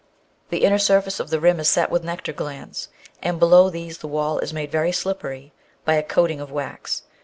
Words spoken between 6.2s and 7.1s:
ing of wax.